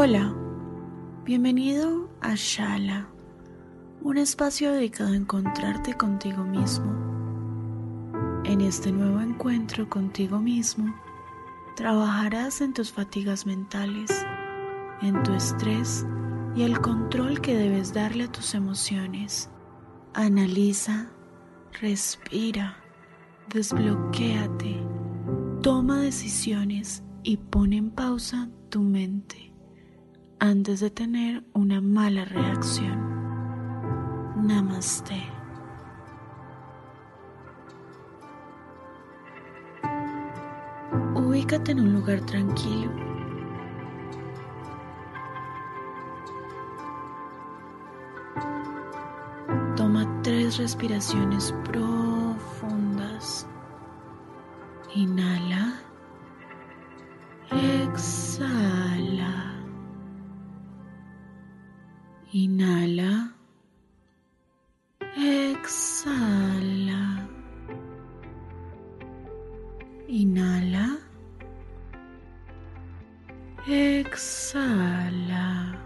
[0.00, 0.32] Hola,
[1.24, 3.08] bienvenido a Shala,
[4.00, 6.86] un espacio dedicado a encontrarte contigo mismo.
[8.44, 10.94] En este nuevo encuentro contigo mismo,
[11.74, 14.24] trabajarás en tus fatigas mentales,
[15.02, 16.06] en tu estrés
[16.54, 19.50] y el control que debes darle a tus emociones.
[20.14, 21.10] Analiza,
[21.80, 22.76] respira,
[23.52, 24.80] desbloquéate,
[25.60, 29.47] toma decisiones y pon en pausa tu mente
[30.40, 32.98] antes de tener una mala reacción.
[34.46, 35.22] Namaste.
[41.14, 42.90] Ubícate en un lugar tranquilo.
[49.76, 53.46] Toma tres respiraciones profundas.
[54.94, 55.80] Inhala.
[57.50, 58.77] Exhala.
[70.08, 70.98] Inhala.
[73.66, 75.78] Exhala.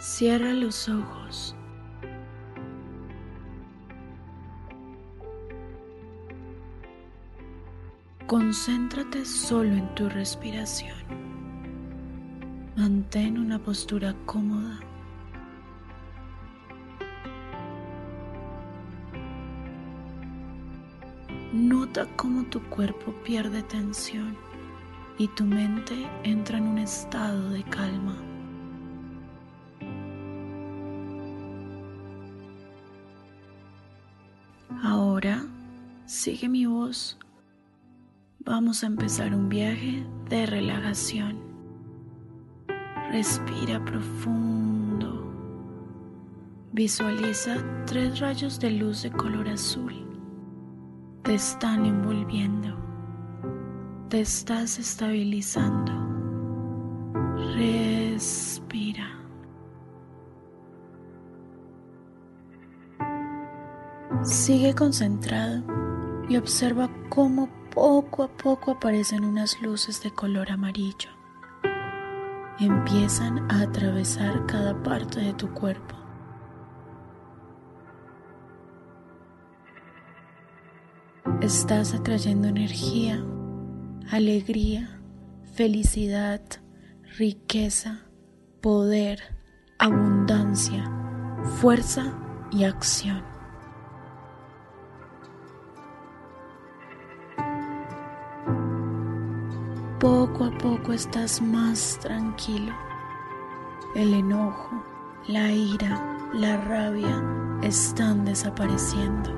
[0.00, 1.56] Cierra los ojos.
[8.28, 11.21] Concéntrate solo en tu respiración.
[12.76, 14.80] Mantén una postura cómoda.
[21.52, 24.36] Nota cómo tu cuerpo pierde tensión
[25.18, 25.94] y tu mente
[26.24, 28.16] entra en un estado de calma.
[34.82, 35.44] Ahora
[36.06, 37.18] sigue mi voz
[38.44, 41.51] Vamos a empezar un viaje de relajación.
[43.12, 45.30] Respira profundo.
[46.72, 49.92] Visualiza tres rayos de luz de color azul.
[51.22, 52.74] Te están envolviendo.
[54.08, 55.92] Te estás estabilizando.
[57.54, 59.10] Respira.
[64.22, 65.62] Sigue concentrado
[66.30, 71.21] y observa cómo poco a poco aparecen unas luces de color amarillo.
[72.62, 75.96] Empiezan a atravesar cada parte de tu cuerpo.
[81.40, 83.20] Estás atrayendo energía,
[84.12, 85.00] alegría,
[85.54, 86.40] felicidad,
[87.18, 88.06] riqueza,
[88.60, 89.18] poder,
[89.80, 90.88] abundancia,
[91.60, 92.16] fuerza
[92.52, 93.31] y acción.
[100.02, 102.74] Poco a poco estás más tranquilo.
[103.94, 104.82] El enojo,
[105.28, 107.22] la ira, la rabia
[107.62, 109.30] están desapareciendo.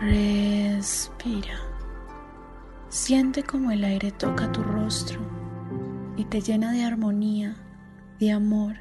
[0.00, 1.60] Respira.
[2.88, 5.20] Siente como el aire toca tu rostro
[6.16, 7.56] y te llena de armonía,
[8.18, 8.76] de amor,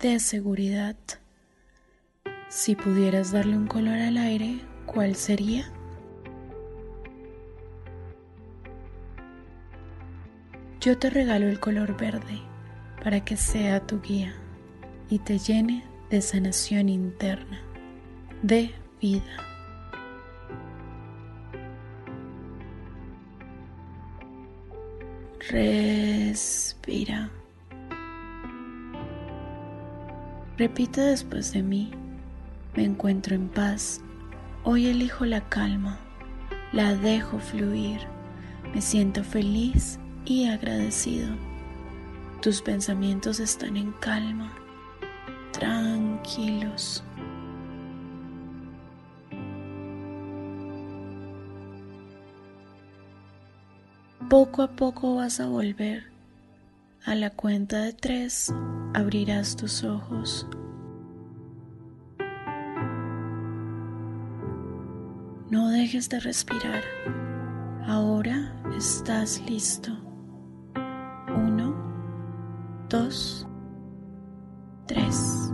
[0.00, 0.96] de seguridad.
[2.50, 5.72] Si pudieras darle un color al aire, ¿cuál sería?
[10.82, 12.42] Yo te regalo el color verde
[13.04, 14.34] para que sea tu guía
[15.08, 17.60] y te llene de sanación interna,
[18.42, 19.22] de vida.
[25.50, 27.30] Respira.
[30.58, 31.92] Repite después de mí.
[32.74, 34.00] Me encuentro en paz,
[34.64, 36.00] Hoy elijo la calma,
[36.72, 38.00] la dejo fluir,
[38.74, 41.28] me siento feliz y agradecido.
[42.40, 44.52] Tus pensamientos están en calma,
[45.52, 47.04] tranquilos.
[54.28, 56.10] Poco a poco vas a volver.
[57.04, 58.52] A la cuenta de tres
[58.94, 60.46] abrirás tus ojos.
[65.50, 66.82] No dejes de respirar.
[67.86, 70.01] Ahora estás listo.
[72.92, 73.46] Dos,
[74.84, 75.50] tres.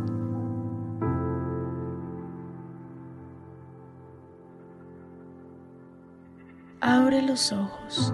[6.81, 8.13] Abre los ojos.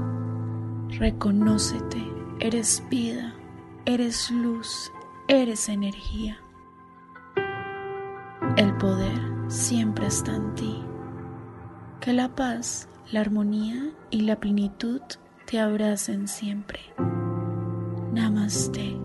[0.99, 2.05] Reconócete.
[2.39, 3.35] Eres vida.
[3.87, 4.93] Eres luz.
[5.29, 6.37] Eres energía.
[8.59, 9.19] El poder
[9.49, 10.85] siempre está en ti.
[12.03, 15.01] Que la paz, la armonía y la plenitud
[15.47, 16.81] te abracen siempre.
[18.13, 19.04] Namaste.